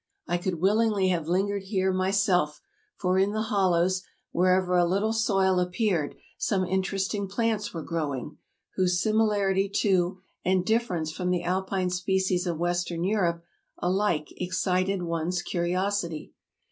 I 0.27 0.39
could 0.39 0.55
willingly 0.59 1.09
have 1.09 1.27
lingered 1.27 1.61
here 1.61 1.93
my 1.93 2.09
self; 2.09 2.59
for 2.95 3.19
in 3.19 3.33
the 3.33 3.43
hollows, 3.53 4.01
wherever 4.31 4.75
a 4.75 4.83
little 4.83 5.13
soil 5.13 5.59
appeared, 5.59 6.15
some 6.39 6.65
interesting 6.65 7.27
plants 7.27 7.71
were 7.71 7.83
growing, 7.83 8.39
whose 8.77 8.99
similarity 8.99 9.69
to 9.83 10.17
and 10.43 10.65
difference 10.65 11.11
from 11.11 11.29
the 11.29 11.43
Alpine 11.43 11.91
species 11.91 12.47
of 12.47 12.57
Western 12.57 13.03
Europe 13.03 13.43
alike 13.77 14.29
excited 14.41 15.03
one's 15.03 15.43
curiosity. 15.43 16.33